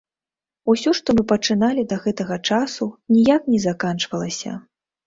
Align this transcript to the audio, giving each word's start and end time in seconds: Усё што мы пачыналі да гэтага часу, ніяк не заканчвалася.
Усё 0.73 0.93
што 0.99 1.15
мы 1.17 1.25
пачыналі 1.33 1.85
да 1.93 2.01
гэтага 2.07 2.41
часу, 2.51 2.91
ніяк 3.17 3.41
не 3.55 3.65
заканчвалася. 3.69 4.61